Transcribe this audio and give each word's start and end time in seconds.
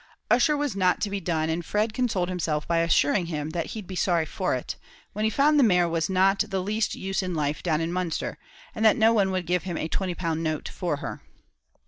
Ussher 0.31 0.57
was 0.57 0.75
not 0.75 0.99
to 1.01 1.11
be 1.11 1.19
done; 1.19 1.47
and 1.47 1.63
Fred 1.63 1.93
consoled 1.93 2.27
himself 2.27 2.67
by 2.67 2.79
assuring 2.79 3.27
him 3.27 3.51
that 3.51 3.67
he'd 3.77 3.85
be 3.85 3.95
sorry 3.95 4.25
for 4.25 4.55
it, 4.55 4.75
when 5.13 5.25
he 5.25 5.29
found 5.29 5.59
the 5.59 5.63
mare 5.63 5.87
was 5.87 6.09
not 6.09 6.39
the 6.47 6.59
least 6.59 6.95
use 6.95 7.21
in 7.21 7.35
life 7.35 7.61
down 7.61 7.81
in 7.81 7.93
Munster, 7.93 8.39
and 8.73 8.83
that 8.83 8.97
no 8.97 9.13
one 9.13 9.29
would 9.29 9.45
give 9.45 9.61
him 9.61 9.77
a 9.77 9.87
twenty 9.87 10.15
pound 10.15 10.41
note 10.41 10.67
for 10.67 10.95
her. 11.05 11.21